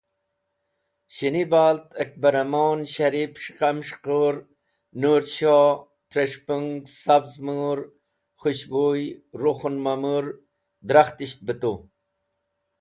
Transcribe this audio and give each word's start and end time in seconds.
shinibalt, 1.15 1.83
akberamon, 2.03 2.79
sharip, 2.93 3.33
s̃hiqamshiqur, 3.41 4.35
nurshoh, 5.01 5.73
tres̃hpung, 6.11 6.71
savz 7.01 7.31
mur, 7.45 7.79
khushbu, 8.41 8.83
rukhun 9.41 9.75
mamur 9.85 10.25
drakhtisht 10.89 11.39
b 11.47 11.49
tu 11.61 11.73